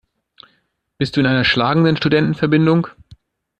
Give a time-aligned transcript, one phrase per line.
[0.97, 2.87] Bist du in einer schlagenden Studentenverbindung?